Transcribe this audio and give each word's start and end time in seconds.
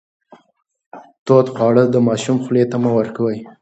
تود 1.25 1.47
خواړه 1.53 1.83
د 1.89 1.95
ماشوم 2.07 2.37
خولې 2.43 2.63
ته 2.71 2.77
مه 2.83 2.91
ورکوئ. 2.99 3.37